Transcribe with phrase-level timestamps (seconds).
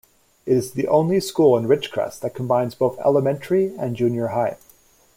[0.47, 4.57] It is the only school in Ridgecrest that combines both elementary and junior high.